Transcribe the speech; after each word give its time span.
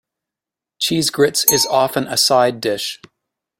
Cheese 0.79 1.11
grits 1.11 1.43
is 1.45 1.67
often 1.67 2.07
a 2.07 2.17
side 2.17 2.59
dish. 2.59 2.99